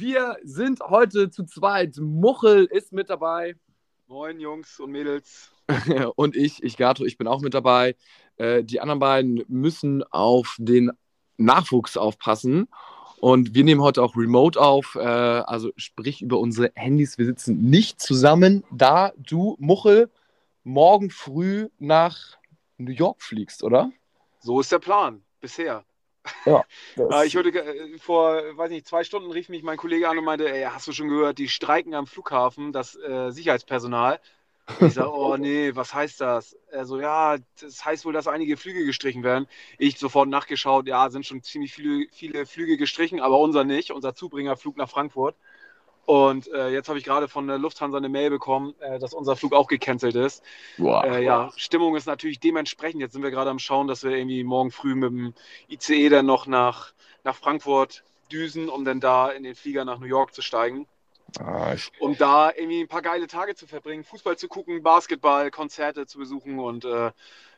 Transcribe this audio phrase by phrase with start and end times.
[0.00, 1.98] Wir sind heute zu zweit.
[1.98, 3.54] Muchel ist mit dabei.
[4.06, 5.50] Moin, Jungs und Mädels.
[6.16, 7.96] und ich, ich Gato, ich bin auch mit dabei.
[8.38, 10.90] Äh, die anderen beiden müssen auf den
[11.36, 12.68] Nachwuchs aufpassen.
[13.20, 17.18] Und wir nehmen heute auch remote auf, äh, also sprich über unsere Handys.
[17.18, 20.10] Wir sitzen nicht zusammen, da du, Muchel,
[20.64, 22.38] morgen früh nach
[22.78, 23.92] New York fliegst, oder?
[24.38, 25.84] So ist der Plan bisher.
[26.44, 26.64] Ja.
[26.96, 30.24] Äh, ich hörte äh, vor, weiß nicht, zwei Stunden rief mich mein Kollege an und
[30.24, 34.20] meinte, ey, hast du schon gehört, die streiken am Flughafen, das äh, Sicherheitspersonal.
[34.78, 36.56] Ich sage, oh nee, was heißt das?
[36.70, 39.48] Er so, ja, das heißt wohl, dass einige Flüge gestrichen werden.
[39.78, 44.14] Ich sofort nachgeschaut, ja, sind schon ziemlich viele, viele Flüge gestrichen, aber unser nicht, unser
[44.14, 45.36] Zubringerflug nach Frankfurt.
[46.10, 49.36] Und äh, jetzt habe ich gerade von der Lufthansa eine Mail bekommen, äh, dass unser
[49.36, 50.42] Flug auch gecancelt ist.
[50.76, 51.04] Wow.
[51.04, 53.00] Äh, ja, Stimmung ist natürlich dementsprechend.
[53.00, 55.34] Jetzt sind wir gerade am Schauen, dass wir irgendwie morgen früh mit dem
[55.68, 58.02] ICE dann noch nach, nach Frankfurt
[58.32, 60.88] düsen, um dann da in den Flieger nach New York zu steigen.
[61.38, 66.06] Ah, Um da irgendwie ein paar geile Tage zu verbringen, Fußball zu gucken, Basketball, Konzerte
[66.06, 67.12] zu besuchen und äh,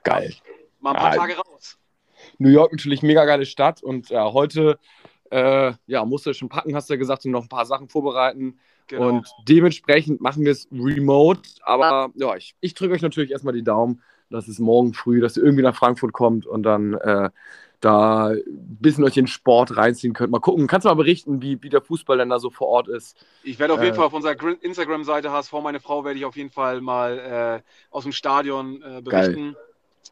[0.05, 0.35] geil.
[0.81, 1.21] mal ein paar Ja.
[1.23, 1.79] Tage raus.
[2.37, 4.79] New York natürlich mega geile Stadt und ja, heute
[5.33, 7.89] äh, ja, musst du schon packen, hast du ja gesagt, und noch ein paar Sachen
[7.89, 8.59] vorbereiten.
[8.89, 9.09] Genau.
[9.09, 11.41] Und dementsprechend machen wir es remote.
[11.63, 15.37] Aber ja, ich, ich drücke euch natürlich erstmal die Daumen, dass es morgen früh, dass
[15.37, 17.31] ihr irgendwie nach Frankfurt kommt und dann äh,
[17.81, 18.43] da ein
[18.81, 20.31] bisschen euch in Sport reinziehen könnt.
[20.31, 22.89] Mal gucken, kannst du mal berichten, wie, wie der Fußball denn da so vor Ort
[22.89, 23.17] ist?
[23.43, 26.37] Ich werde auf jeden Äh, Fall auf unserer Instagram-Seite HSV, meine Frau, werde ich auf
[26.37, 29.57] jeden Fall mal äh, aus dem Stadion äh, berichten.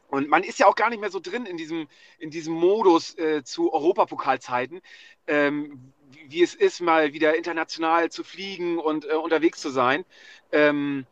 [0.09, 3.17] Und man ist ja auch gar nicht mehr so drin in diesem, in diesem Modus
[3.17, 4.81] äh, zu Europapokalzeiten,
[5.27, 10.05] ähm, wie, wie es ist, mal wieder international zu fliegen und äh, unterwegs zu sein.
[10.53, 11.07] Ähm,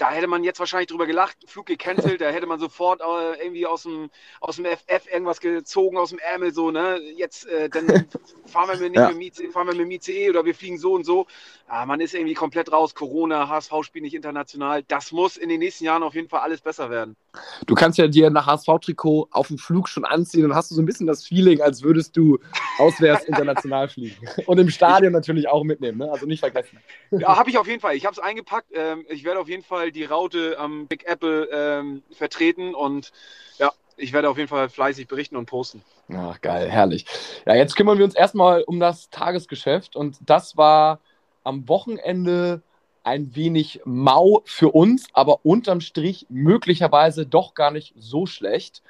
[0.00, 3.66] da hätte man jetzt wahrscheinlich drüber gelacht, Flug gecancelt, da hätte man sofort äh, irgendwie
[3.66, 4.10] aus dem,
[4.40, 6.98] aus dem FF irgendwas gezogen, aus dem Ärmel, so, ne?
[7.16, 7.86] Jetzt, äh, dann
[8.46, 9.10] fahren wir mit, Ja.
[9.10, 11.26] mit, fahren wir mit dem ICE oder wir fliegen so und so.
[11.68, 12.94] Ah, man ist irgendwie komplett raus.
[12.94, 14.82] Corona, HSV spielt nicht international.
[14.84, 17.14] Das muss in den nächsten Jahren auf jeden Fall alles besser werden.
[17.66, 20.82] Du kannst ja dir nach HSV-Trikot auf dem Flug schon anziehen und hast du so
[20.82, 22.38] ein bisschen das Feeling, als würdest du
[22.78, 24.16] auswärts international fliegen.
[24.46, 26.10] Und im Stadion natürlich auch mitnehmen, ne?
[26.10, 26.78] also nicht vergessen.
[27.10, 27.94] Ja, habe ich auf jeden Fall.
[27.94, 28.68] Ich habe es eingepackt.
[28.74, 33.12] Ähm, ich werde auf jeden Fall die Raute am Big Apple ähm, vertreten und
[33.58, 35.82] ja, ich werde auf jeden Fall fleißig berichten und posten.
[36.12, 37.06] Ach, geil, herrlich.
[37.46, 41.00] Ja, jetzt kümmern wir uns erstmal um das Tagesgeschäft und das war
[41.44, 42.62] am Wochenende
[43.02, 48.82] ein wenig mau für uns, aber unterm Strich möglicherweise doch gar nicht so schlecht.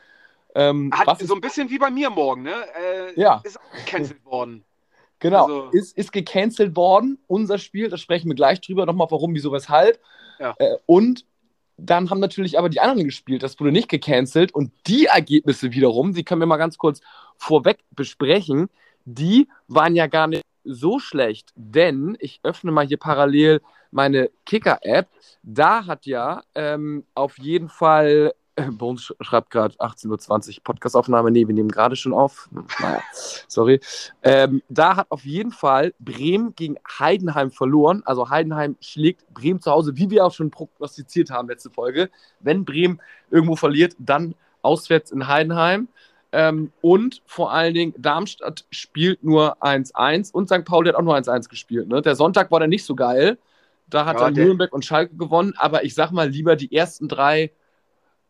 [0.55, 2.53] Ähm, Hat so ein bisschen wie bei mir morgen, ne?
[3.15, 3.41] Äh, Ja.
[3.45, 4.65] Ist auch gecancelt worden.
[5.21, 9.35] genau, also- ist, ist gecancelt worden, unser Spiel, da sprechen wir gleich drüber, nochmal warum,
[9.35, 10.01] wieso, weshalb.
[10.39, 10.55] Ja.
[10.59, 11.25] Äh, und
[11.77, 16.13] dann haben natürlich aber die anderen gespielt, das wurde nicht gecancelt und die Ergebnisse wiederum,
[16.15, 17.01] die können wir mal ganz kurz
[17.39, 18.69] vorweg besprechen,
[19.05, 23.61] die waren ja gar nicht so schlecht, denn ich öffne mal hier parallel
[23.91, 25.09] meine Kicker-App.
[25.43, 31.47] Da hat ja ähm, auf jeden Fall, äh, sch- schreibt gerade 18.20 Uhr Podcastaufnahme, nee,
[31.47, 32.49] wir nehmen gerade schon auf.
[32.81, 33.03] Naja,
[33.49, 33.81] sorry.
[34.23, 38.03] Ähm, da hat auf jeden Fall Bremen gegen Heidenheim verloren.
[38.05, 42.11] Also Heidenheim schlägt Bremen zu Hause, wie wir auch schon prognostiziert haben letzte Folge.
[42.41, 43.01] Wenn Bremen
[43.31, 45.89] irgendwo verliert, dann auswärts in Heidenheim.
[46.33, 50.65] Ähm, und vor allen Dingen, Darmstadt spielt nur 1-1 und St.
[50.65, 51.89] Pauli hat auch nur 1-1 gespielt.
[51.89, 52.03] Ne?
[52.03, 53.39] Der Sonntag war dann nicht so geil.
[53.89, 57.09] Da hat Ja, dann Nürnberg und Schalke gewonnen, aber ich sag mal lieber die ersten
[57.09, 57.51] drei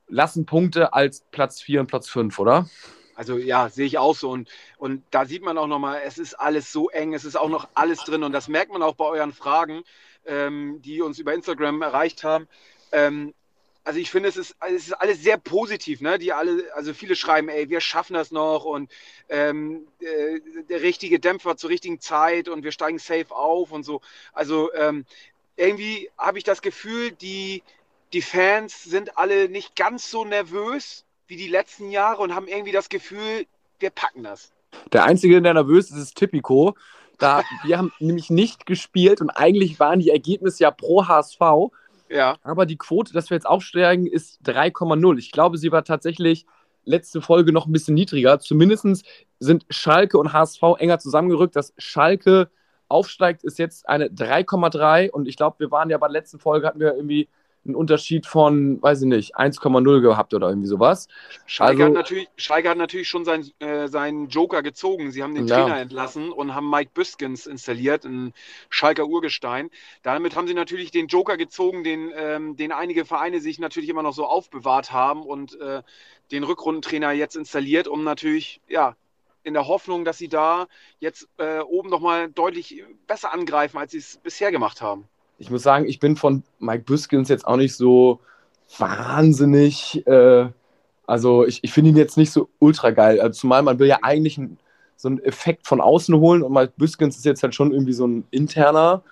[0.09, 2.71] lassen Punkte als Platz 4 und Platz 5, oder?
[3.15, 4.31] Also ja, sehe ich auch so.
[4.31, 7.51] Und, und da sieht man auch nochmal, es ist alles so eng, es ist auch
[7.51, 8.23] noch alles drin.
[8.25, 9.83] Und das merkt man auch bei euren Fragen,
[10.25, 12.49] ähm, die uns über Instagram erreicht haben.
[12.93, 13.35] Ähm,
[13.91, 16.17] also ich finde, es ist, es ist alles sehr positiv, ne?
[16.17, 18.89] Die alle, also viele schreiben, ey, wir schaffen das noch und
[19.29, 20.39] ähm, äh,
[20.69, 24.01] der richtige Dämpfer zur richtigen Zeit und wir steigen safe auf und so.
[24.33, 25.07] Also ähm,
[25.57, 27.65] irgendwie habe ich das Gefühl, die,
[28.13, 32.71] die Fans sind alle nicht ganz so nervös wie die letzten Jahre und haben irgendwie
[32.71, 33.45] das Gefühl,
[33.81, 34.53] wir packen das.
[34.93, 36.77] Der Einzige, der nervös ist, ist Tipico.
[37.19, 41.41] Da, wir haben nämlich nicht gespielt und eigentlich waren die Ergebnisse ja pro HSV.
[42.11, 45.19] Ja, Aber die Quote, dass wir jetzt aufsteigen, ist 3,0.
[45.19, 46.45] Ich glaube, sie war tatsächlich
[46.85, 48.41] letzte Folge noch ein bisschen niedriger.
[48.41, 49.05] Zumindest
[49.39, 52.51] sind Schalke und HSV enger zusammengerückt, dass Schalke
[52.89, 56.67] aufsteigt, ist jetzt eine 3,3 und ich glaube, wir waren ja bei der letzten Folge,
[56.67, 57.29] hatten wir irgendwie
[57.65, 61.09] einen Unterschied von, weiß ich nicht, 1,0 gehabt oder irgendwie sowas.
[61.45, 65.11] Schalke, also, hat, natürlich, Schalke hat natürlich schon seinen, äh, seinen Joker gezogen.
[65.11, 65.63] Sie haben den ja.
[65.63, 68.33] Trainer entlassen und haben Mike Büskens installiert, ein
[68.71, 69.71] Schalker Urgestein.
[70.03, 74.03] Damit haben sie natürlich den Joker gezogen, den, ähm, den einige Vereine sich natürlich immer
[74.03, 75.83] noch so aufbewahrt haben und äh,
[76.31, 78.97] den Rückrundentrainer jetzt installiert, um natürlich, ja,
[79.43, 80.67] in der Hoffnung, dass sie da
[80.99, 85.09] jetzt äh, oben nochmal deutlich besser angreifen, als sie es bisher gemacht haben
[85.41, 88.21] ich muss sagen, ich bin von Mike Büskens jetzt auch nicht so
[88.79, 90.07] wahnsinnig.
[90.07, 90.49] Äh,
[91.07, 93.21] also ich, ich finde ihn jetzt nicht so ultra geil.
[93.21, 94.59] Also zumal man will ja eigentlich ein,
[94.97, 98.07] so einen Effekt von außen holen und Mike Büskens ist jetzt halt schon irgendwie so
[98.07, 99.03] ein interner,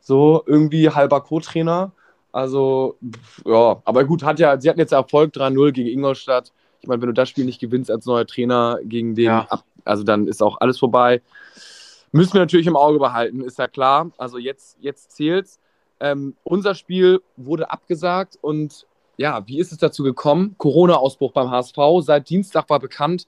[0.00, 1.92] so irgendwie halber Co-Trainer.
[2.32, 2.98] Also,
[3.46, 6.52] ja, aber gut, hat ja, sie hatten jetzt Erfolg 3-0 gegen Ingolstadt.
[6.82, 9.48] Ich meine, wenn du das Spiel nicht gewinnst als neuer Trainer gegen den, ja.
[9.86, 11.22] also dann ist auch alles vorbei.
[12.12, 14.10] Müssen wir natürlich im Auge behalten, ist ja klar.
[14.18, 15.58] Also jetzt, jetzt zählt's.
[16.00, 18.86] Ähm, unser Spiel wurde abgesagt und
[19.16, 20.54] ja, wie ist es dazu gekommen?
[20.58, 21.76] Corona-Ausbruch beim HSV.
[22.00, 23.26] Seit Dienstag war bekannt,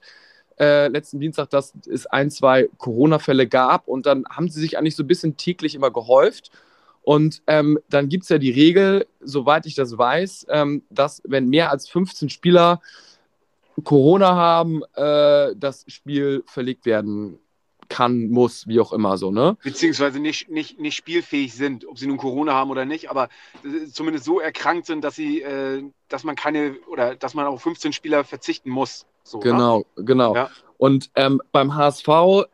[0.57, 4.95] äh, letzten Dienstag, dass es ein, zwei Corona-Fälle gab und dann haben sie sich eigentlich
[4.95, 6.51] so ein bisschen täglich immer gehäuft.
[7.03, 11.49] Und ähm, dann gibt es ja die Regel, soweit ich das weiß, ähm, dass wenn
[11.49, 12.79] mehr als 15 Spieler
[13.83, 17.39] Corona haben, äh, das Spiel verlegt werden
[17.91, 19.57] kann, muss, wie auch immer so, ne?
[19.63, 23.27] Beziehungsweise nicht, nicht, nicht spielfähig sind, ob sie nun Corona haben oder nicht, aber
[23.65, 27.61] äh, zumindest so erkrankt sind, dass sie, äh, dass man keine oder dass man auf
[27.61, 29.05] 15 Spieler verzichten muss.
[29.23, 29.43] So, ne?
[29.43, 30.05] genau, ne?
[30.05, 30.35] genau.
[30.35, 30.49] Ja.
[30.77, 32.07] Und ähm, beim HSV,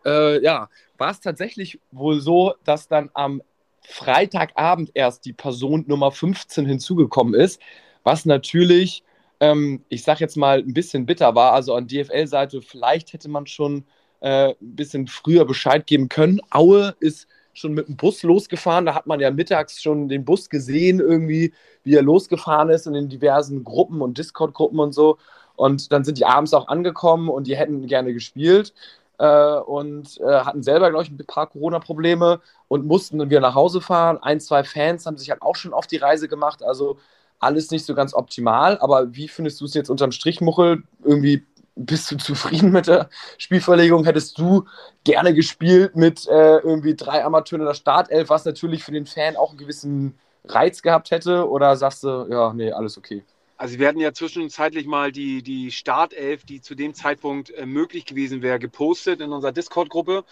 [0.06, 3.44] äh, ja, war es tatsächlich wohl so, dass dann am
[3.84, 7.62] Freitagabend erst die Person Nummer 15 hinzugekommen ist,
[8.04, 9.04] was natürlich,
[9.40, 11.54] ähm, ich sag jetzt mal, ein bisschen bitter war.
[11.54, 13.86] Also an DFL-Seite, vielleicht hätte man schon
[14.22, 16.40] äh, ein bisschen früher Bescheid geben können.
[16.50, 18.86] Aue ist schon mit dem Bus losgefahren.
[18.86, 21.54] Da hat man ja mittags schon den Bus gesehen, irgendwie,
[21.84, 25.18] wie er losgefahren ist in den diversen Gruppen und Discord-Gruppen und so.
[25.56, 28.74] Und dann sind die abends auch angekommen und die hätten gerne gespielt
[29.18, 33.56] äh, und äh, hatten selber, glaube ich, ein paar Corona-Probleme und mussten dann wieder nach
[33.56, 34.20] Hause fahren.
[34.22, 36.62] Ein, zwei Fans haben sich halt auch schon auf die Reise gemacht.
[36.64, 37.00] Also
[37.40, 38.78] alles nicht so ganz optimal.
[38.80, 40.84] Aber wie findest du es jetzt unterm Strich, Muchel?
[41.04, 41.44] Irgendwie
[41.78, 44.06] bist du zufrieden mit der Spielverlegung?
[44.06, 44.66] Hättest du
[45.04, 49.36] gerne gespielt mit äh, irgendwie drei Amateuren in der Startelf, was natürlich für den Fan
[49.36, 51.50] auch einen gewissen Reiz gehabt hätte?
[51.50, 53.24] Oder sagst du, ja, nee, alles okay?
[53.60, 58.06] Also wir hatten ja zwischenzeitlich mal die, die Startelf, die zu dem Zeitpunkt äh, möglich
[58.06, 60.26] gewesen wäre, gepostet in unserer Discord-Gruppe.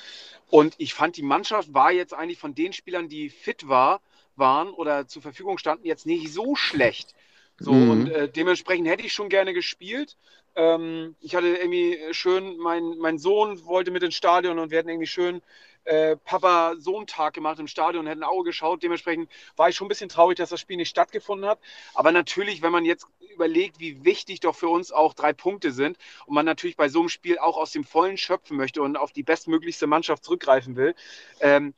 [0.49, 4.01] Und ich fand, die Mannschaft war jetzt eigentlich von den Spielern, die fit war,
[4.35, 7.15] waren oder zur Verfügung standen, jetzt nicht so schlecht.
[7.57, 7.89] So, mhm.
[7.89, 10.17] und äh, dementsprechend hätte ich schon gerne gespielt.
[10.55, 14.89] Ähm, ich hatte irgendwie schön, mein, mein Sohn wollte mit ins Stadion und wir hatten
[14.89, 15.41] irgendwie schön
[15.85, 18.83] äh, Papa-Sohn-Tag gemacht im Stadion und hätten ein Auge geschaut.
[18.83, 21.59] Dementsprechend war ich schon ein bisschen traurig, dass das Spiel nicht stattgefunden hat.
[21.93, 25.97] Aber natürlich, wenn man jetzt überlegt, wie wichtig doch für uns auch drei Punkte sind
[26.25, 29.11] und man natürlich bei so einem Spiel auch aus dem Vollen schöpfen möchte und auf
[29.11, 30.95] die bestmöglichste Mannschaft zurückgreifen will,
[31.39, 31.73] ähm,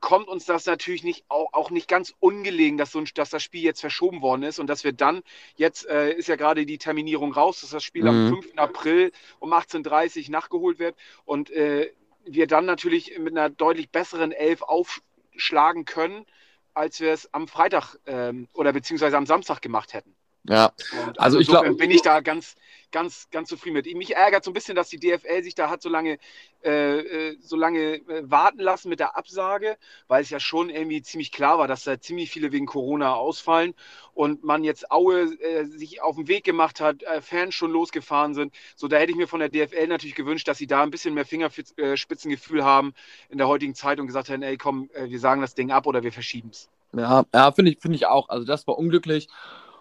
[0.00, 3.42] kommt uns das natürlich nicht, auch, auch nicht ganz ungelegen, dass, so ein, dass das
[3.42, 5.22] Spiel jetzt verschoben worden ist und dass wir dann,
[5.56, 8.08] jetzt äh, ist ja gerade die Terminierung raus, dass das Spiel mhm.
[8.08, 8.52] am 5.
[8.56, 11.92] April um 18.30 Uhr nachgeholt wird und äh,
[12.24, 16.26] wir dann natürlich mit einer deutlich besseren Elf aufschlagen können,
[16.74, 20.14] als wir es am Freitag ähm, oder beziehungsweise am Samstag gemacht hätten.
[20.44, 22.56] Ja, also, also ich glaube, bin ich da ganz,
[22.90, 23.94] ganz, ganz zufrieden mit.
[23.94, 26.18] Mich ärgert so ein bisschen, dass die DFL sich da hat so lange,
[26.64, 29.76] äh, äh, so lange äh, warten lassen mit der Absage,
[30.08, 33.74] weil es ja schon irgendwie ziemlich klar war, dass da ziemlich viele wegen Corona ausfallen
[34.14, 38.34] und man jetzt Aue äh, sich auf den Weg gemacht hat, äh, Fans schon losgefahren
[38.34, 38.54] sind.
[38.76, 41.14] So, da hätte ich mir von der DFL natürlich gewünscht, dass sie da ein bisschen
[41.14, 42.94] mehr Fingerspitzengefühl haben
[43.28, 46.02] in der heutigen Zeit und gesagt haben, ey, komm, wir sagen das Ding ab oder
[46.02, 46.68] wir verschieben es.
[46.92, 48.28] Ja, ja finde ich, find ich auch.
[48.28, 49.28] Also das war unglücklich.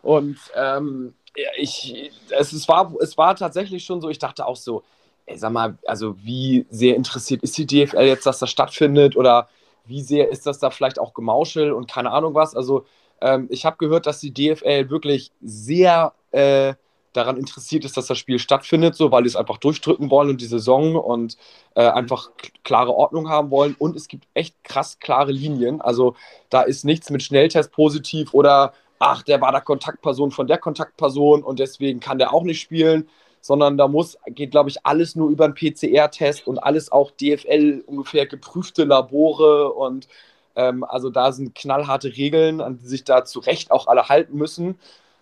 [0.02, 1.14] Und ähm,
[1.58, 4.84] ich, es, es, war, es war tatsächlich schon so, ich dachte auch so,
[5.26, 9.48] ey, sag mal, also wie sehr interessiert ist die DFL jetzt, dass das stattfindet oder
[9.86, 12.56] wie sehr ist das da vielleicht auch Gemauschel und keine Ahnung was.
[12.56, 12.86] Also
[13.22, 16.74] ähm, ich habe gehört, dass die DFL wirklich sehr äh,
[17.14, 20.42] daran interessiert ist, dass das Spiel stattfindet, so weil sie es einfach durchdrücken wollen und
[20.42, 21.38] die Saison und
[21.76, 22.30] äh, einfach
[22.64, 23.76] klare Ordnung haben wollen.
[23.80, 25.82] Und es gibt echt krass klare Linien.
[25.82, 26.16] Also
[26.50, 31.44] da ist nichts mit Schnelltest positiv oder ach, der war da Kontaktperson von der Kontaktperson
[31.44, 33.08] und deswegen kann der auch nicht spielen,
[33.42, 37.84] sondern da muss, geht, glaube ich, alles nur über einen PCR-Test und alles auch DFL
[37.88, 40.08] ungefähr geprüfte Labore und
[40.56, 44.38] ähm, also da sind knallharte Regeln, an die sich da zu Recht auch alle halten
[44.38, 44.76] müssen.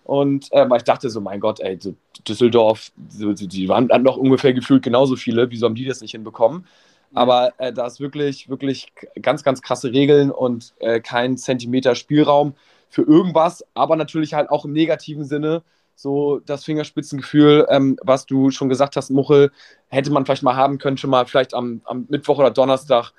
[0.04, 1.94] Und ähm, ich dachte so, mein Gott, ey, so
[2.28, 6.12] Düsseldorf, so, die waren dann noch ungefähr gefühlt genauso viele, wieso haben die das nicht
[6.12, 6.66] hinbekommen?
[7.14, 12.54] Aber äh, da ist wirklich, wirklich ganz, ganz krasse Regeln und äh, kein Zentimeter Spielraum
[12.90, 15.64] für irgendwas, aber natürlich halt auch im negativen Sinne.
[15.96, 19.52] So das Fingerspitzengefühl, ähm, was du schon gesagt hast, Muchel,
[19.88, 23.14] hätte man vielleicht mal haben können, schon mal vielleicht am, am Mittwoch oder Donnerstag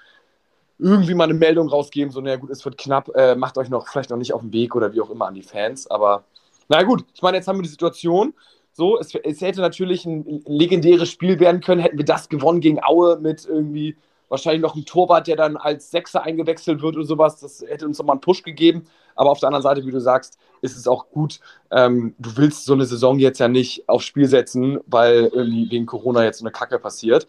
[0.78, 3.88] irgendwie mal eine Meldung rausgeben, so, naja gut, es wird knapp, äh, macht euch noch
[3.88, 6.24] vielleicht noch nicht auf den Weg oder wie auch immer an die Fans, aber
[6.68, 8.32] na gut, ich meine, jetzt haben wir die Situation,
[8.72, 12.80] so, es, es hätte natürlich ein legendäres Spiel werden können, hätten wir das gewonnen gegen
[12.80, 13.96] Aue mit irgendwie
[14.28, 17.40] wahrscheinlich noch einem Torwart, der dann als Sechser eingewechselt wird oder sowas.
[17.40, 18.86] Das hätte uns nochmal einen Push gegeben.
[19.14, 21.40] Aber auf der anderen Seite, wie du sagst, ist es auch gut.
[21.70, 25.86] Ähm, du willst so eine Saison jetzt ja nicht aufs Spiel setzen, weil irgendwie wegen
[25.86, 27.26] Corona jetzt so eine Kacke passiert.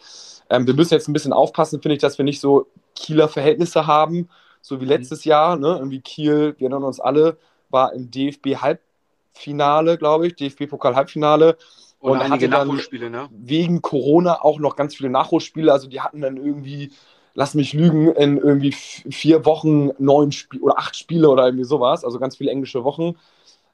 [0.50, 3.88] Ähm, wir müssen jetzt ein bisschen aufpassen, finde ich, dass wir nicht so Kieler Verhältnisse
[3.88, 4.30] haben,
[4.62, 4.90] so wie mhm.
[4.90, 5.58] letztes Jahr.
[5.58, 5.78] Ne?
[5.78, 7.38] Irgendwie Kiel, wir erinnern uns alle,
[7.70, 11.58] war im DFB-Halbfinale, glaube ich, DFB-Pokal-Halbfinale.
[12.00, 13.28] Und, und einige Nachholspiele, ne?
[13.32, 15.72] Wegen Corona auch noch ganz viele Nachholspiele.
[15.72, 16.92] Also die hatten dann irgendwie,
[17.34, 22.06] lass mich lügen, in irgendwie vier Wochen neun Spiele oder acht Spiele oder irgendwie sowas.
[22.06, 23.16] Also ganz viele englische Wochen.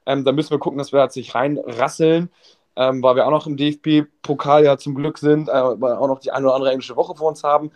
[0.06, 2.30] Ähm, da müssen wir gucken, dass wir halt sich reinrasseln,
[2.76, 6.08] ähm, weil wir auch noch im DFB-Pokal ja zum Glück sind, äh, weil wir auch
[6.08, 7.70] noch die eine oder andere englische Woche vor uns haben.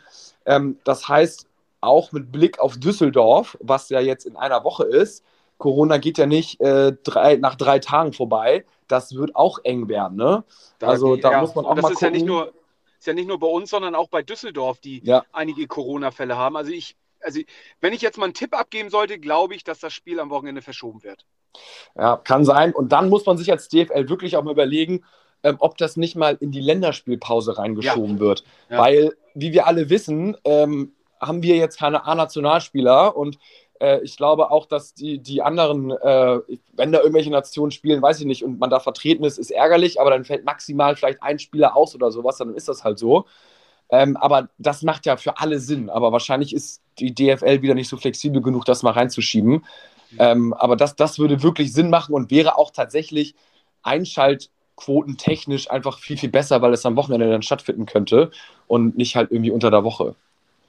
[0.46, 1.46] Ähm, das heißt,
[1.80, 5.24] auch mit Blick auf Düsseldorf, was ja jetzt in einer Woche ist,
[5.60, 10.16] Corona geht ja nicht äh, drei, nach drei Tagen vorbei das wird auch eng werden.
[10.16, 10.44] Ne?
[10.78, 12.06] Da, also da ja, muss man auch das mal ist gucken.
[12.06, 12.52] Ja nicht nur,
[12.98, 15.24] ist ja nicht nur bei uns, sondern auch bei Düsseldorf, die ja.
[15.32, 16.56] einige Corona-Fälle haben.
[16.56, 17.40] Also ich, also
[17.80, 20.62] wenn ich jetzt mal einen Tipp abgeben sollte, glaube ich, dass das Spiel am Wochenende
[20.62, 21.24] verschoben wird.
[21.96, 22.72] Ja, kann sein.
[22.72, 25.04] Und dann muss man sich als DFL wirklich auch mal überlegen,
[25.42, 28.20] ähm, ob das nicht mal in die Länderspielpause reingeschoben ja.
[28.20, 28.44] wird.
[28.68, 33.38] Weil, wie wir alle wissen, ähm, haben wir jetzt keine A-Nationalspieler und
[33.80, 36.38] äh, ich glaube auch, dass die, die anderen, äh,
[36.72, 40.00] wenn da irgendwelche Nationen spielen, weiß ich nicht, und man da vertreten ist, ist ärgerlich,
[40.00, 43.26] aber dann fällt maximal vielleicht ein Spieler aus oder sowas, dann ist das halt so.
[43.90, 45.90] Ähm, aber das macht ja für alle Sinn.
[45.90, 49.64] Aber wahrscheinlich ist die DFL wieder nicht so flexibel genug, das mal reinzuschieben.
[50.18, 53.34] Ähm, aber das, das würde wirklich Sinn machen und wäre auch tatsächlich
[53.82, 58.30] einschaltquotentechnisch einfach viel, viel besser, weil es am Wochenende dann stattfinden könnte
[58.66, 60.14] und nicht halt irgendwie unter der Woche.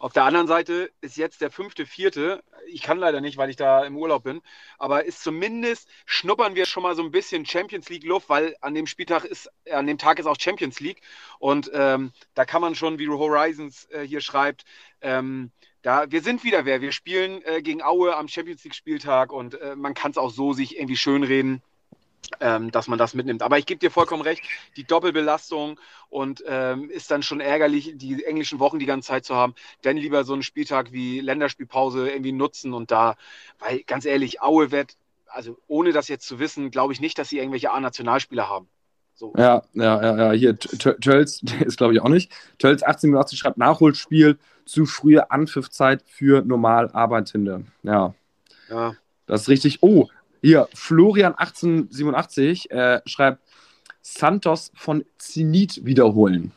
[0.02, 2.44] Auf der anderen Seite ist jetzt der fünfte, vierte.
[2.66, 4.42] Ich kann leider nicht, weil ich da im Urlaub bin.
[4.80, 8.74] Aber ist zumindest schnuppern wir schon mal so ein bisschen Champions League Luft, weil an
[8.74, 11.04] dem Spieltag ist, an dem Tag ist auch Champions League.
[11.38, 14.66] Und ähm, da kann man schon, wie Horizons äh, hier schreibt,
[15.02, 15.52] ähm,
[15.84, 16.82] da, wir sind wieder wer.
[16.82, 20.32] Wir spielen äh, gegen Aue am Champions League Spieltag und äh, man kann es auch
[20.32, 21.62] so sich irgendwie schönreden
[22.40, 23.42] ähm, dass man das mitnimmt.
[23.42, 24.44] Aber ich gebe dir vollkommen recht,
[24.78, 29.36] die Doppelbelastung und ähm, ist dann schon ärgerlich, die englischen Wochen die ganze Zeit zu
[29.36, 29.56] haben.
[29.84, 33.16] Denn lieber so einen Spieltag wie Länderspielpause irgendwie nutzen und da,
[33.60, 34.96] weil ganz ehrlich, Aue wird,
[35.28, 38.68] also ohne das jetzt zu wissen, glaube ich nicht, dass sie irgendwelche A-Nationalspieler haben.
[39.14, 39.34] So.
[39.38, 40.32] Ja, ja, ja, ja.
[40.32, 42.32] Hier, Tölz ist glaube ich auch nicht.
[42.58, 47.66] Tölz 1880 schreibt Nachholspiel zu frühe Anpfiffzeit für normal Arbeitende.
[47.84, 48.14] Ja.
[48.70, 48.96] Ja.
[49.28, 49.80] Das ist richtig.
[49.82, 50.08] Oh,
[50.42, 53.44] hier, Florian 1887 äh, schreibt
[54.02, 56.52] Santos von Zenit wiederholen.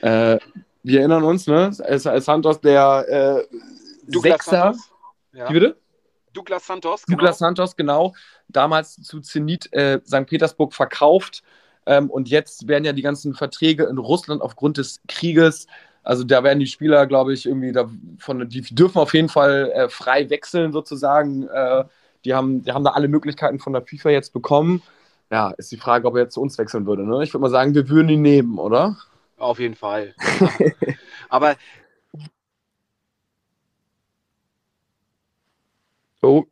[0.00, 0.38] Äh,
[0.82, 1.72] wir erinnern uns, ne?
[1.72, 3.56] Santos, der äh,
[4.06, 4.50] Douglas Sechser.
[4.50, 4.90] Santos.
[5.32, 5.48] Ja.
[5.48, 5.76] Wie bitte?
[6.32, 7.04] Douglas Santos.
[7.04, 7.18] Genau.
[7.18, 8.14] Douglas Santos, genau.
[8.48, 10.26] Damals zu Zenit äh, St.
[10.26, 11.42] Petersburg verkauft.
[11.86, 15.66] Ähm, und jetzt werden ja die ganzen Verträge in Russland aufgrund des Krieges
[16.02, 19.88] also da werden die Spieler, glaube ich, irgendwie davon, die dürfen auf jeden Fall äh,
[19.88, 21.46] frei wechseln sozusagen.
[21.48, 21.84] Äh,
[22.24, 24.82] die haben, die haben da alle Möglichkeiten von der FIFA jetzt bekommen.
[25.30, 27.04] Ja, ist die Frage, ob er jetzt zu uns wechseln würde.
[27.04, 27.22] Ne?
[27.22, 28.96] Ich würde mal sagen, wir würden ihn nehmen, oder?
[29.36, 30.14] Auf jeden Fall.
[31.28, 31.56] Aber.
[36.20, 36.44] Oh.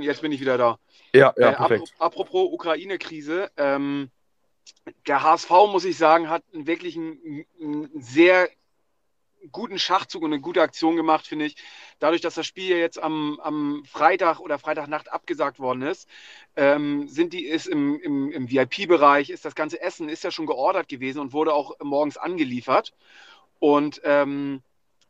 [0.00, 0.78] Jetzt bin ich wieder da.
[1.14, 1.94] Ja, ja, äh, perfekt.
[1.98, 3.50] Apropos Ukraine-Krise.
[3.56, 4.10] Ähm,
[5.06, 8.48] der HSV, muss ich sagen, hat wirklich einen, einen sehr
[9.52, 11.56] guten Schachzug und eine gute Aktion gemacht, finde ich.
[11.98, 16.08] Dadurch, dass das Spiel jetzt am, am Freitag oder Freitagnacht abgesagt worden ist,
[16.56, 20.46] ähm, sind die, ist im, im, im VIP-Bereich, ist das ganze Essen ist ja schon
[20.46, 22.92] geordert gewesen und wurde auch morgens angeliefert.
[23.58, 24.62] Und ähm,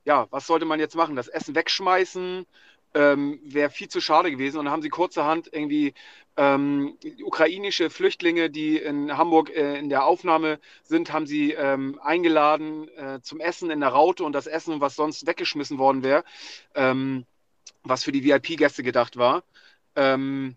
[0.04, 1.16] ja, was sollte man jetzt machen?
[1.16, 2.46] Das Essen wegschmeißen?
[2.94, 4.58] Ähm, wäre viel zu schade gewesen.
[4.58, 5.94] Und dann haben sie kurzerhand irgendwie
[6.36, 12.88] ähm, ukrainische Flüchtlinge, die in Hamburg äh, in der Aufnahme sind, haben sie ähm, eingeladen
[12.96, 16.24] äh, zum Essen in der Raute und das Essen, was sonst weggeschmissen worden wäre,
[16.74, 17.26] ähm,
[17.82, 19.42] was für die VIP-Gäste gedacht war.
[19.96, 20.56] Ähm,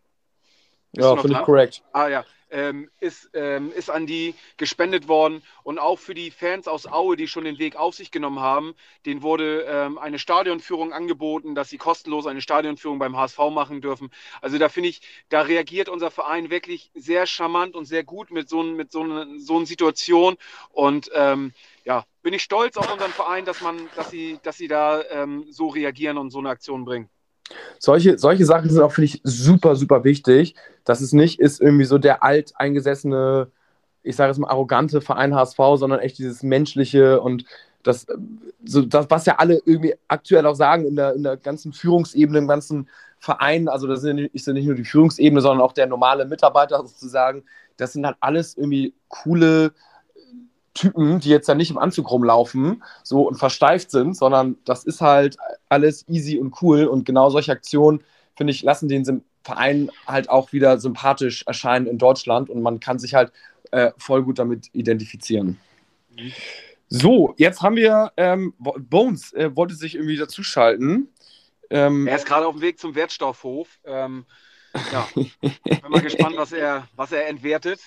[0.93, 1.83] ja, finde ich korrekt.
[1.91, 2.23] Ah ja,
[2.53, 5.41] ähm, ist, ähm, ist an die gespendet worden.
[5.63, 8.75] Und auch für die Fans aus Aue, die schon den Weg auf sich genommen haben,
[9.05, 14.11] denen wurde ähm, eine Stadionführung angeboten, dass sie kostenlos eine Stadionführung beim HSV machen dürfen.
[14.41, 18.47] Also da finde ich, da reagiert unser Verein wirklich sehr charmant und sehr gut mit
[18.47, 19.03] so, mit so,
[19.37, 20.37] so einer Situation.
[20.69, 21.53] Und ähm,
[21.85, 25.45] ja, bin ich stolz auf unseren Verein, dass man, dass sie, dass sie da ähm,
[25.49, 27.09] so reagieren und so eine Aktion bringen.
[27.79, 31.85] Solche, solche Sachen sind auch, finde ich, super, super wichtig, dass es nicht ist irgendwie
[31.85, 33.51] so der alteingesessene,
[34.03, 37.45] ich sage es mal, arrogante Verein HSV, sondern echt dieses menschliche und
[37.83, 38.07] das,
[38.63, 42.39] so das, was ja alle irgendwie aktuell auch sagen in der, in der ganzen Führungsebene,
[42.39, 42.87] im ganzen
[43.19, 47.43] Verein, also das ist ja nicht nur die Führungsebene, sondern auch der normale Mitarbeiter sozusagen,
[47.77, 49.73] das sind halt alles irgendwie coole,
[50.73, 55.01] Typen, die jetzt ja nicht im Anzug rumlaufen so und versteift sind, sondern das ist
[55.01, 55.37] halt
[55.69, 58.03] alles easy und cool und genau solche Aktionen,
[58.35, 62.97] finde ich, lassen den Verein halt auch wieder sympathisch erscheinen in Deutschland und man kann
[62.97, 63.31] sich halt
[63.71, 65.59] äh, voll gut damit identifizieren.
[66.89, 71.09] So, jetzt haben wir ähm, Bones, äh, wollte sich irgendwie dazuschalten.
[71.69, 73.79] Ähm, er ist gerade auf dem Weg zum Wertstoffhof.
[73.83, 74.25] Ähm,
[74.91, 75.31] ja, bin
[75.89, 77.79] mal gespannt, was er, was er entwertet.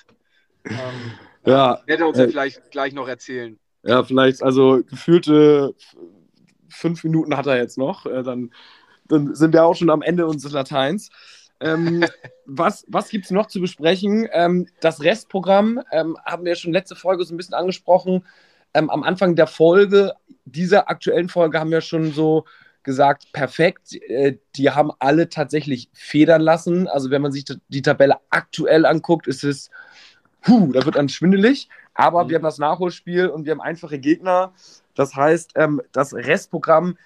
[0.65, 1.13] Ähm,
[1.47, 1.81] ja.
[1.87, 3.59] Wird er uns äh, vielleicht gleich noch erzählen.
[3.83, 5.75] Ja, vielleicht, also gefühlte
[6.69, 8.07] fünf Minuten hat er jetzt noch.
[8.07, 8.53] Äh, dann,
[9.07, 11.11] dann sind wir auch schon am Ende unseres Lateins.
[11.61, 12.05] Ähm,
[12.47, 14.29] was was gibt es noch zu besprechen?
[14.33, 18.25] Ähm, das Restprogramm ähm, haben wir schon letzte Folge so ein bisschen angesprochen.
[18.75, 20.13] Ähm, am Anfang der Folge,
[20.45, 22.45] dieser aktuellen Folge, haben wir schon so
[22.83, 23.95] gesagt, perfekt.
[23.95, 26.89] Äh, die haben alle tatsächlich federn lassen.
[26.89, 29.71] Also wenn man sich die Tabelle aktuell anguckt, ist es
[30.47, 31.69] puh, da wird dann schwindelig.
[31.95, 32.29] Aber mhm.
[32.29, 34.53] wir haben das Nachholspiel und wir haben einfache Gegner.
[34.95, 36.97] Das heißt, ähm, das Restprogramm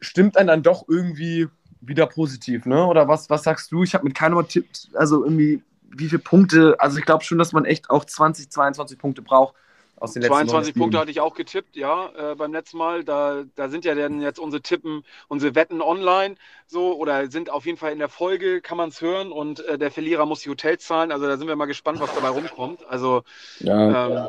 [0.00, 1.48] stimmt einen dann doch irgendwie
[1.80, 2.86] wieder positiv, ne?
[2.86, 3.82] Oder was, was sagst du?
[3.82, 7.52] Ich habe mit keinem Tipp, also irgendwie, wie viele Punkte, also ich glaube schon, dass
[7.52, 9.54] man echt auch 20, 22 Punkte braucht
[10.02, 13.04] aus den 22 Punkte hatte ich auch getippt, ja, äh, beim letzten Mal.
[13.04, 16.34] Da, da sind ja dann jetzt unsere Tippen, unsere Wetten online
[16.66, 19.78] so oder sind auf jeden Fall in der Folge, kann man es hören und äh,
[19.78, 21.12] der Verlierer muss die Hotels zahlen.
[21.12, 22.84] Also da sind wir mal gespannt, was dabei rumkommt.
[22.88, 23.22] Also,
[23.60, 24.24] ja.
[24.24, 24.28] ähm,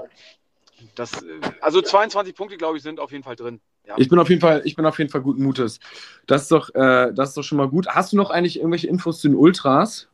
[0.93, 1.25] das,
[1.59, 3.59] also 22 Punkte, glaube ich, sind auf jeden Fall drin.
[3.87, 3.95] Ja.
[3.97, 5.79] Ich bin auf jeden Fall, ich bin auf jeden Fall guten Mutes.
[6.27, 7.87] Das ist doch, äh, das ist doch schon mal gut.
[7.87, 10.07] Hast du noch eigentlich irgendwelche Infos zu den Ultras?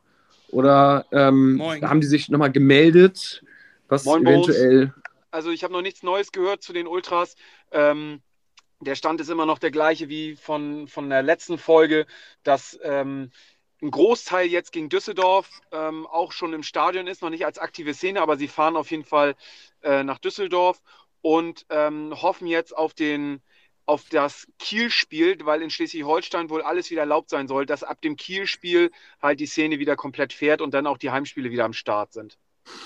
[0.52, 3.44] Oder ähm, haben die sich nochmal gemeldet,
[3.90, 4.94] was Moin, eventuell
[5.32, 7.36] also ich habe noch nichts Neues gehört zu den Ultras.
[7.72, 8.22] Ähm,
[8.80, 12.06] der Stand ist immer noch der gleiche wie von, von der letzten Folge,
[12.44, 13.32] dass ähm,
[13.82, 17.94] ein Großteil jetzt gegen Düsseldorf ähm, auch schon im Stadion ist, noch nicht als aktive
[17.94, 19.36] Szene, aber sie fahren auf jeden Fall
[19.84, 20.82] äh, nach Düsseldorf
[21.22, 23.42] und ähm, hoffen jetzt auf den
[23.86, 28.18] auf das Kiel-Spiel, weil in Schleswig-Holstein wohl alles wieder erlaubt sein soll, dass ab dem
[28.18, 32.14] Kiel-Spiel halt die Szene wieder komplett fährt und dann auch die Heimspiele wieder am Start
[32.14, 32.38] sind.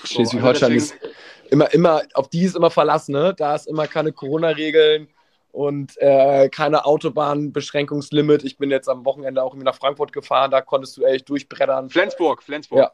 [0.04, 0.94] Schleswig-Holstein also ist
[1.50, 3.34] immer, immer, auf die ist immer verlassen, ne?
[3.36, 5.08] Da ist immer keine Corona-Regeln
[5.52, 8.44] und äh, keine Autobahnbeschränkungslimit.
[8.44, 11.90] Ich bin jetzt am Wochenende auch nach Frankfurt gefahren, da konntest du echt durchbrettern.
[11.90, 12.78] Flensburg, Flensburg.
[12.78, 12.92] Ja.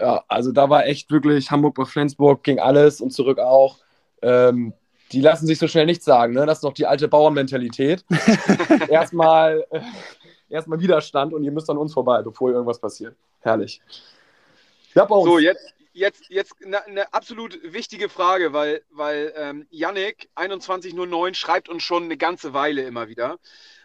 [0.00, 3.78] ja, also da war echt wirklich Hamburg bei Flensburg ging alles und zurück auch.
[4.22, 4.72] Ähm,
[5.12, 6.46] die lassen sich so schnell nichts sagen, ne?
[6.46, 8.04] Das ist noch die alte Bauernmentalität.
[8.88, 9.80] erstmal, äh,
[10.48, 13.14] erstmal Widerstand und ihr müsst an uns vorbei, bevor irgendwas passiert.
[13.40, 13.80] Herrlich.
[14.94, 15.30] Ja, bei uns.
[15.30, 21.68] So, jetzt, jetzt, jetzt eine, eine, absolut wichtige Frage, weil, weil ähm, Yannick 2109 schreibt
[21.68, 23.38] uns schon eine ganze Weile immer wieder.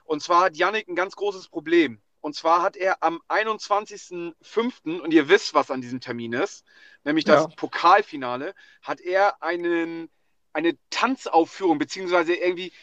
[0.04, 2.02] Und zwar hat Yannick ein ganz großes Problem.
[2.22, 6.66] Und zwar hat er am 21.05., und ihr wisst, was an diesem Termin ist,
[7.06, 7.50] nämlich das ja.
[7.56, 10.10] Pokalfinale, hat er einen,
[10.52, 12.74] eine Tanzaufführung, beziehungsweise irgendwie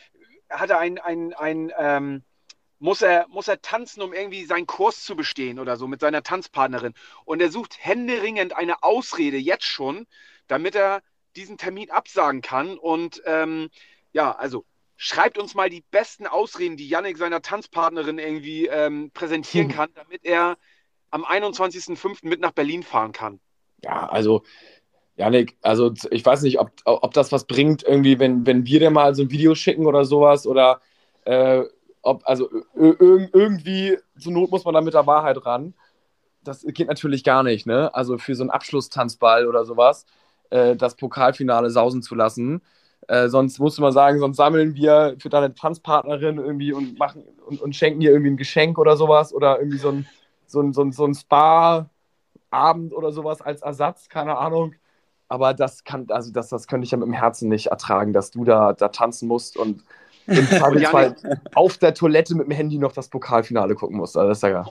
[0.48, 2.24] hat er ein, ein, ein ähm,
[2.78, 6.22] muss er, muss er tanzen, um irgendwie seinen Kurs zu bestehen oder so mit seiner
[6.22, 6.94] Tanzpartnerin.
[7.24, 10.06] Und er sucht händeringend eine Ausrede jetzt schon,
[10.46, 11.02] damit er
[11.36, 12.78] diesen Termin absagen kann.
[12.78, 13.70] Und ähm,
[14.12, 14.64] ja, also
[14.96, 19.76] schreibt uns mal die besten Ausreden, die Yannick seiner Tanzpartnerin irgendwie ähm, präsentieren hm.
[19.76, 20.56] kann, damit er
[21.10, 22.18] am 21.05.
[22.22, 23.40] mit nach Berlin fahren kann.
[23.82, 24.42] Ja, also
[25.16, 28.90] Janik, also ich weiß nicht, ob, ob das was bringt, irgendwie, wenn, wenn wir dir
[28.90, 30.80] mal so ein Video schicken oder sowas oder
[31.24, 31.62] äh,
[32.06, 35.74] ob, also irgendwie, zur Not muss man da mit der Wahrheit ran.
[36.44, 37.92] Das geht natürlich gar nicht, ne?
[37.94, 40.06] Also für so einen Abschlusstanzball oder sowas,
[40.50, 42.62] äh, das Pokalfinale sausen zu lassen.
[43.08, 47.60] Äh, sonst du mal sagen, sonst sammeln wir für deine Tanzpartnerin irgendwie und machen und,
[47.60, 50.06] und schenken ihr irgendwie ein Geschenk oder sowas oder irgendwie so ein,
[50.46, 54.74] so ein, so ein, so ein Spa-Abend oder sowas als Ersatz, keine Ahnung.
[55.28, 58.30] Aber das kann, also das, das könnte ich ja mit dem Herzen nicht ertragen, dass
[58.30, 59.82] du da, da tanzen musst und
[60.26, 61.16] im Zweifelsfall
[61.54, 64.16] auf der Toilette mit dem Handy noch das Pokalfinale gucken muss.
[64.16, 64.66] Also das ist ja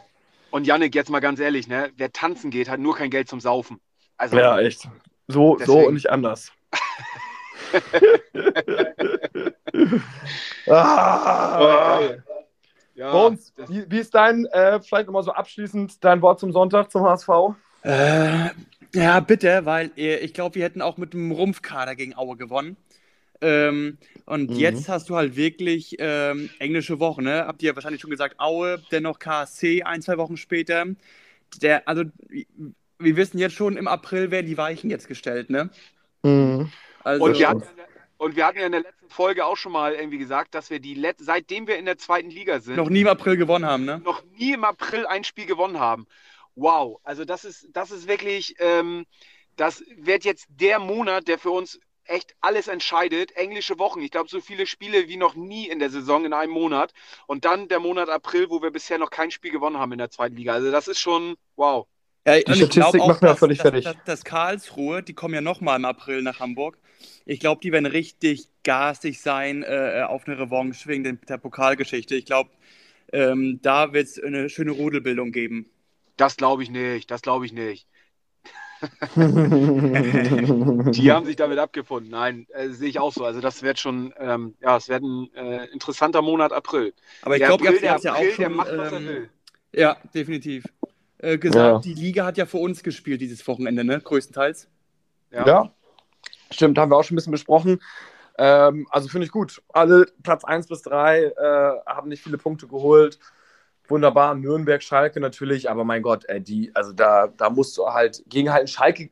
[0.52, 1.92] Und Yannick, jetzt mal ganz ehrlich, ne?
[1.98, 3.80] wer tanzen geht, hat nur kein Geld zum Saufen.
[4.18, 4.88] Also, ja, echt.
[5.28, 6.52] So, so und nicht anders.
[10.68, 12.02] ah, oh.
[12.96, 16.92] ja, Bones, wie, wie, ist dein, äh, vielleicht nochmal so abschließend, dein Wort zum Sonntag
[16.92, 17.30] zum HSV?
[17.84, 18.50] Äh,
[18.94, 22.78] ja, bitte, weil äh, ich glaube, wir hätten auch mit dem Rumpfkader gegen Aue gewonnen.
[23.42, 24.56] Ähm, und mhm.
[24.56, 27.46] jetzt hast du halt wirklich ähm, englische Woche, ne?
[27.46, 30.86] Habt ihr ja wahrscheinlich schon gesagt, Aue, dennoch KSC ein, zwei Wochen später.
[31.62, 32.04] Der, also,
[32.98, 35.70] wir wissen jetzt schon, im April werden die Weichen jetzt gestellt, ne?
[36.24, 36.72] Mhm.
[37.04, 37.64] Also, und, wir hatten,
[38.18, 40.80] und wir hatten ja in der letzten Folge auch schon mal irgendwie gesagt, dass wir
[40.80, 42.78] die Let seitdem wir in der zweiten Liga sind.
[42.78, 44.02] Noch nie im April gewonnen haben, ne?
[44.04, 46.08] Noch nie im April ein Spiel gewonnen haben.
[46.56, 49.06] Wow, also das ist, das ist wirklich, ähm,
[49.58, 53.36] das wird jetzt der Monat, der für uns echt alles entscheidet.
[53.36, 54.02] Englische Wochen.
[54.02, 56.94] Ich glaube, so viele Spiele wie noch nie in der Saison in einem Monat.
[57.28, 60.12] Und dann der Monat April, wo wir bisher noch kein Spiel gewonnen haben in der
[60.12, 60.54] zweiten Liga.
[60.54, 61.88] Also das ist schon wow.
[62.28, 63.84] Ja, die Statistik macht mir völlig fertig.
[63.84, 66.78] Das, das, Karlsruhe, die kommen ja nochmal im April nach Hamburg.
[67.26, 72.16] Ich glaube, die werden richtig garstig sein äh, auf eine Revanche wegen der Pokalgeschichte.
[72.16, 72.50] Ich glaube,
[73.14, 75.70] ähm, da wird es eine schöne Rudelbildung geben.
[76.18, 77.12] Das glaube ich nicht.
[77.12, 77.88] Das glaube ich nicht.
[80.92, 82.12] die haben sich damit abgefunden.
[82.12, 83.26] Nein, äh, sehe ich auch so.
[83.26, 86.94] Also das wird schon, ähm, ja, es wird ein äh, interessanter Monat April.
[87.22, 89.30] Aber ich glaube, ihr habt ja auch schon, der macht, was er ähm, will.
[89.74, 90.66] Ja, definitiv.
[91.20, 91.94] Äh, gesagt, ja.
[91.94, 94.02] die Liga hat ja für uns gespielt dieses Wochenende, ne?
[94.02, 94.68] Größtenteils.
[95.32, 95.48] Ja.
[95.48, 95.72] ja.
[96.52, 97.82] Stimmt, haben wir auch schon ein bisschen besprochen.
[98.38, 99.62] Ähm, also finde ich gut.
[99.70, 101.32] Alle Platz 1 bis 3 äh,
[101.86, 103.20] haben nicht viele Punkte geholt
[103.90, 104.36] wunderbar.
[104.36, 108.52] Nürnberg, Schalke natürlich, aber mein Gott, ey, die, also da, da musst du halt gegen
[108.52, 109.10] halt Schalke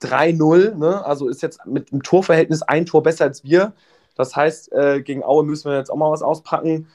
[0.00, 1.04] 3-0, ne?
[1.04, 3.74] Also ist jetzt mit dem Torverhältnis ein Tor besser als wir.
[4.14, 6.88] Das heißt, äh, gegen Aue müssen wir jetzt auch mal was auspacken.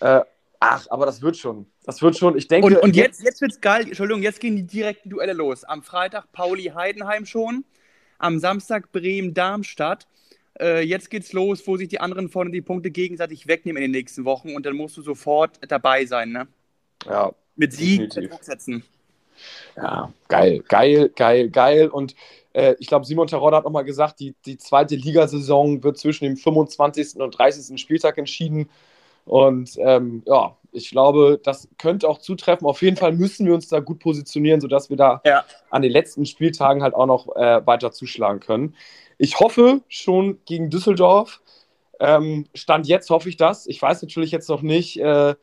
[0.00, 0.20] Äh,
[0.60, 1.66] ach, aber das wird schon.
[1.84, 2.36] Das wird schon.
[2.36, 2.66] Ich denke.
[2.66, 3.82] Und, und jetzt, jetzt wird's geil.
[3.82, 5.64] Entschuldigung, jetzt gehen die direkten Duelle los.
[5.64, 7.64] Am Freitag Pauli Heidenheim schon.
[8.18, 10.06] Am Samstag Bremen Darmstadt.
[10.60, 13.98] Äh, jetzt geht's los, wo sich die anderen vorne die Punkte gegenseitig wegnehmen in den
[13.98, 16.48] nächsten Wochen und dann musst du sofort dabei sein, ne?
[17.06, 17.32] Ja.
[17.56, 18.82] Mit Sieg Druck setzen.
[19.76, 21.88] Ja, geil, geil, geil, geil.
[21.88, 22.14] Und
[22.52, 26.36] äh, ich glaube, Simon Terodde hat nochmal gesagt, die, die zweite Ligasaison wird zwischen dem
[26.36, 27.16] 25.
[27.16, 27.80] und 30.
[27.80, 28.68] Spieltag entschieden.
[29.24, 32.66] Und ähm, ja, ich glaube, das könnte auch zutreffen.
[32.66, 35.44] Auf jeden Fall müssen wir uns da gut positionieren, sodass wir da ja.
[35.70, 38.74] an den letzten Spieltagen halt auch noch äh, weiter zuschlagen können.
[39.18, 41.40] Ich hoffe schon gegen Düsseldorf.
[42.00, 43.66] Ähm, Stand jetzt hoffe ich das.
[43.66, 45.34] Ich weiß natürlich jetzt noch nicht, äh,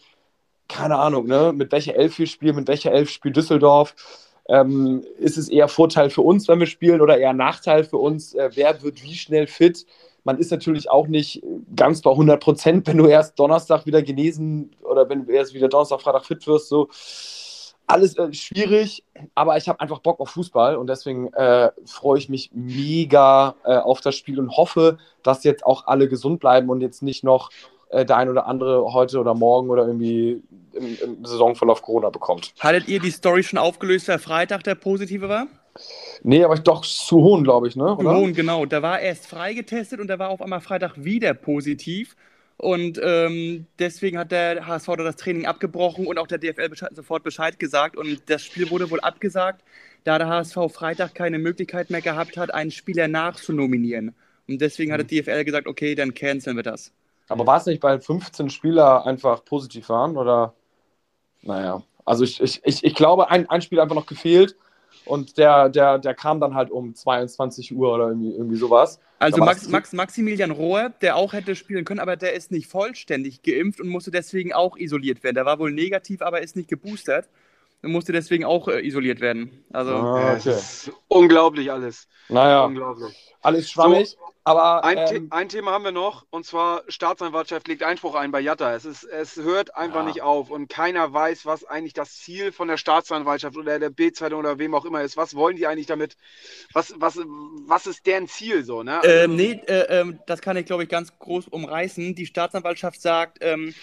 [0.67, 3.95] keine Ahnung, ne, mit welcher Elf wir spielen, mit welcher Elf spielt Düsseldorf.
[4.49, 8.33] Ähm, ist es eher Vorteil für uns, wenn wir spielen, oder eher Nachteil für uns?
[8.33, 9.85] Äh, wer wird wie schnell fit?
[10.29, 11.41] Man ist natürlich auch nicht
[11.75, 15.69] ganz bei 100 Prozent, wenn du erst Donnerstag wieder genesen oder wenn du erst wieder
[15.69, 16.69] Donnerstag, Freitag fit wirst.
[16.69, 16.87] So
[17.87, 22.29] alles äh, schwierig, aber ich habe einfach Bock auf Fußball und deswegen äh, freue ich
[22.29, 26.81] mich mega äh, auf das Spiel und hoffe, dass jetzt auch alle gesund bleiben und
[26.81, 27.49] jetzt nicht noch
[27.89, 32.53] äh, der ein oder andere heute oder morgen oder irgendwie im, im, Saisonverlauf Corona bekommt.
[32.59, 35.47] Hattet ihr die Story schon aufgelöst, wer Freitag der positive war?
[36.23, 37.95] Nee, aber ich doch zu Hohn, glaube ich, ne?
[37.99, 38.65] Zu Hohn, genau.
[38.65, 42.15] Da war erst freigetestet und da war auf einmal Freitag wieder positiv.
[42.57, 46.89] Und ähm, deswegen hat der HSV da das Training abgebrochen und auch der DFL Bescheid,
[46.93, 47.95] sofort Bescheid gesagt.
[47.95, 49.63] Und das Spiel wurde wohl abgesagt,
[50.03, 54.13] da der HSV Freitag keine Möglichkeit mehr gehabt hat, einen Spieler nachzunominieren.
[54.49, 56.91] Und deswegen hat der DFL gesagt, okay, dann canceln wir das.
[57.29, 60.17] Aber war es nicht, weil 15 Spieler einfach positiv waren?
[60.17, 60.53] Oder?
[61.43, 64.57] Naja, also ich, ich, ich, ich glaube, ein, ein Spiel einfach noch gefehlt.
[65.05, 68.99] Und der, der, der kam dann halt um 22 Uhr oder irgendwie, irgendwie sowas.
[69.17, 73.41] Also Max, Max, Maximilian Rohr, der auch hätte spielen können, aber der ist nicht vollständig
[73.41, 75.35] geimpft und musste deswegen auch isoliert werden.
[75.35, 77.27] Der war wohl negativ, aber ist nicht geboostert
[77.81, 79.63] musste deswegen auch äh, isoliert werden.
[79.71, 80.57] Also ah, okay.
[81.07, 82.07] unglaublich alles.
[82.27, 83.35] Naja, unglaublich.
[83.41, 84.09] alles schwammig.
[84.09, 88.15] So, aber ein, ähm, The ein, Thema haben wir noch, und zwar Staatsanwaltschaft legt Einspruch
[88.15, 88.73] ein bei Jatta.
[88.73, 90.07] Es, ist, es hört einfach ja.
[90.07, 94.39] nicht auf und keiner weiß, was eigentlich das Ziel von der Staatsanwaltschaft oder der B-Zeitung
[94.39, 95.17] oder wem auch immer ist.
[95.17, 96.17] Was wollen die eigentlich damit?
[96.73, 97.19] Was, was,
[97.67, 98.81] was ist deren Ziel so?
[98.81, 98.99] Ne?
[99.03, 102.15] Ähm, nee, äh, äh, das kann ich glaube ich ganz groß umreißen.
[102.15, 103.73] Die Staatsanwaltschaft sagt, ähm,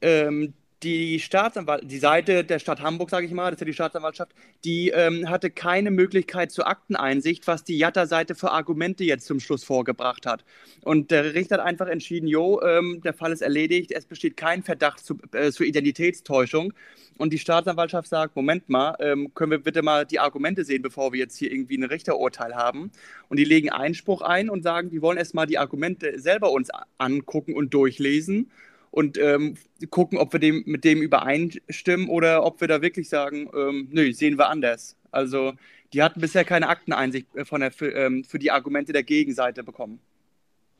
[0.00, 3.72] ähm die Staatsanwalt, die Seite der Stadt Hamburg, sage ich mal, das ist ja die
[3.72, 4.32] Staatsanwaltschaft,
[4.64, 9.64] die ähm, hatte keine Möglichkeit zur Akteneinsicht, was die Jatta-Seite für Argumente jetzt zum Schluss
[9.64, 10.44] vorgebracht hat.
[10.82, 14.62] Und der Richter hat einfach entschieden, jo, ähm, der Fall ist erledigt, es besteht kein
[14.62, 16.74] Verdacht zu, äh, zur Identitätstäuschung.
[17.16, 21.12] Und die Staatsanwaltschaft sagt, Moment mal, ähm, können wir bitte mal die Argumente sehen, bevor
[21.12, 22.90] wir jetzt hier irgendwie ein Richterurteil haben.
[23.28, 26.68] Und die legen Einspruch ein und sagen, die wollen erstmal die Argumente selber uns
[26.98, 28.50] angucken und durchlesen
[28.94, 29.56] und ähm,
[29.90, 34.12] gucken, ob wir dem, mit dem übereinstimmen oder ob wir da wirklich sagen, ähm, nö,
[34.12, 34.96] sehen wir anders.
[35.10, 35.54] Also
[35.92, 39.64] Die hatten bisher keine Akteneinsicht äh, von der, für, ähm, für die Argumente der Gegenseite
[39.64, 39.98] bekommen.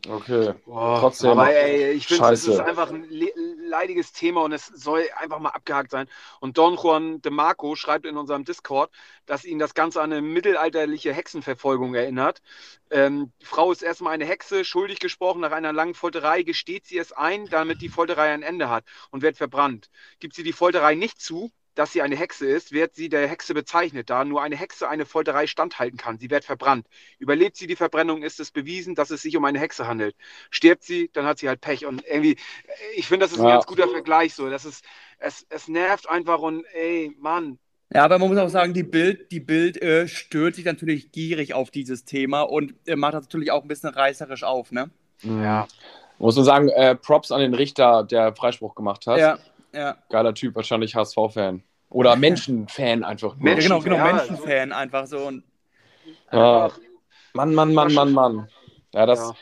[0.06, 0.52] Okay.
[0.66, 1.30] Boah, Trotzdem.
[1.30, 5.38] Aber ey, ich finde, es ist einfach ein le- leidiges Thema und es soll einfach
[5.38, 6.08] mal abgehakt sein.
[6.40, 8.90] Und Don Juan de Marco schreibt in unserem Discord,
[9.24, 12.42] dass ihn das Ganze an eine mittelalterliche Hexenverfolgung erinnert.
[12.90, 16.98] Ähm, die Frau ist erstmal eine Hexe, schuldig gesprochen, nach einer langen Folterei gesteht sie
[16.98, 19.90] es ein, damit die Folterei ein Ende hat und wird verbrannt.
[20.20, 23.54] Gibt sie die Folterei nicht zu, dass sie eine Hexe ist, wird sie der Hexe
[23.54, 26.18] bezeichnet, da nur eine Hexe eine Folterei standhalten kann.
[26.18, 26.86] Sie wird verbrannt.
[27.18, 30.14] Überlebt sie die Verbrennung, ist es bewiesen, dass es sich um eine Hexe handelt.
[30.50, 31.86] Stirbt sie, dann hat sie halt Pech.
[31.86, 32.36] Und irgendwie,
[32.96, 33.54] ich finde, das ist ein Ja.
[33.54, 34.34] ganz guter Vergleich.
[34.34, 34.84] So, das ist,
[35.18, 37.58] es, es nervt einfach und ey, Mann.
[37.92, 41.54] Ja, aber man muss auch sagen, die Bild, die Bild äh, stört sich natürlich gierig
[41.54, 44.90] auf dieses Thema und äh, macht das natürlich auch ein bisschen reißerisch auf, ne?
[45.22, 45.68] Ja.
[46.18, 49.18] Muss man sagen, äh, Props an den Richter, der Freispruch gemacht hat.
[49.18, 49.38] Ja,
[49.74, 49.96] ja.
[50.10, 51.62] Geiler Typ, wahrscheinlich HSV-Fan.
[51.90, 53.36] Oder Menschenfan einfach.
[53.36, 53.48] nur.
[53.48, 55.18] ja Menschen- genau, genau, ja, Menschenfan einfach so.
[55.18, 55.44] Und,
[56.32, 56.64] Ja.
[56.64, 56.78] Einfach,
[57.34, 58.48] Mann, Mann, Mann, Mann, Mann.
[58.92, 59.34] Ja, das, Ja.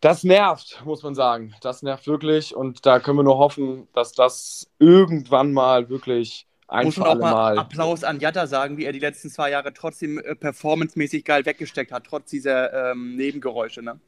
[0.00, 1.54] das nervt, muss man sagen.
[1.62, 2.54] Das nervt wirklich.
[2.54, 7.14] Und da können wir nur hoffen, dass das irgendwann mal wirklich ein muss man auch
[7.16, 7.58] mal Mal.
[7.58, 11.92] Applaus an Jatta sagen, wie er die letzten zwei Jahre trotzdem äh, performancemäßig geil weggesteckt
[11.92, 14.00] hat, trotz dieser ähm, Nebengeräusche, ne?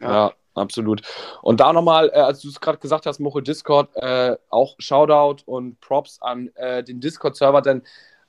[0.00, 1.02] Ja, absolut.
[1.42, 5.42] Und da nochmal, äh, als du es gerade gesagt hast, Mochel Discord, äh, auch Shoutout
[5.46, 7.82] und Props an äh, den Discord-Server, denn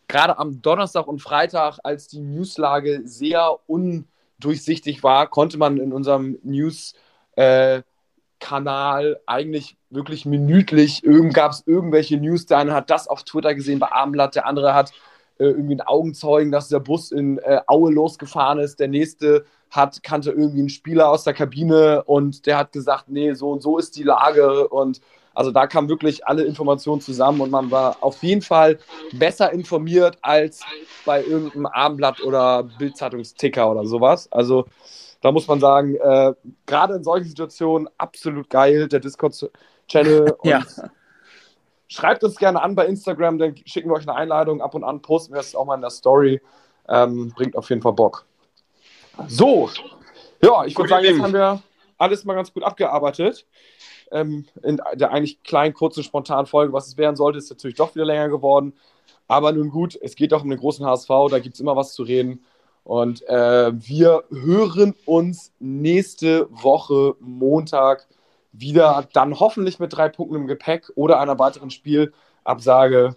[0.08, 6.38] gerade am Donnerstag und Freitag, als die Newslage sehr undurchsichtig war, konnte man in unserem
[6.44, 13.56] News-Kanal eigentlich wirklich minütlich, irgend, gab es irgendwelche News, der eine hat das auf Twitter
[13.56, 14.92] gesehen bei Abendblatt, der andere hat
[15.38, 20.04] äh, irgendwie einen Augenzeugen, dass der Bus in äh, Aue losgefahren ist, der nächste hat,
[20.04, 23.78] kannte irgendwie einen Spieler aus der Kabine und der hat gesagt, nee, so und so
[23.78, 25.02] ist die Lage und
[25.34, 28.80] also da kamen wirklich alle Informationen zusammen und man war auf jeden Fall
[29.14, 30.62] besser informiert als
[31.06, 34.30] bei irgendeinem Abendblatt oder Bildzeitungsticker oder sowas.
[34.32, 34.66] Also
[35.22, 36.34] da muss man sagen, äh,
[36.66, 40.36] gerade in solchen Situationen absolut geil, der Discord-Channel.
[40.44, 40.64] Ja.
[41.88, 45.02] Schreibt uns gerne an bei Instagram, dann schicken wir euch eine Einladung ab und an,
[45.02, 46.42] posten wir es auch mal in der Story.
[46.88, 48.26] Ähm, bringt auf jeden Fall Bock.
[49.28, 49.69] So,
[50.43, 51.62] ja, ich würde sagen, jetzt haben wir
[51.97, 53.45] alles mal ganz gut abgearbeitet.
[54.12, 57.95] Ähm, in der eigentlich kleinen, kurzen, spontanen Folge, was es werden sollte, ist natürlich doch
[57.95, 58.74] wieder länger geworden.
[59.28, 61.93] Aber nun gut, es geht doch um den großen HSV, da gibt es immer was
[61.93, 62.43] zu reden.
[62.84, 68.08] Und äh, wir hören uns nächste Woche Montag
[68.52, 73.15] wieder, dann hoffentlich mit drei Punkten im Gepäck oder einer weiteren Spielabsage.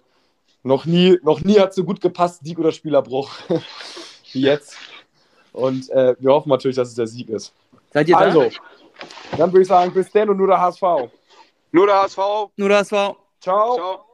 [0.63, 3.31] Noch nie, noch nie hat so gut gepasst, Sieg oder Spielerbruch
[4.31, 4.77] wie jetzt.
[5.55, 7.53] Und äh, wir hoffen natürlich, dass es der Sieg ist.
[7.93, 8.21] Seid ihr da?
[8.21, 8.49] Also,
[9.37, 10.81] dann würde ich sagen, bis dann und nur der HSV.
[11.71, 12.19] Nur der HSV.
[12.57, 13.15] Nur das war.
[13.39, 13.75] Ciao.
[13.75, 14.04] Ciao.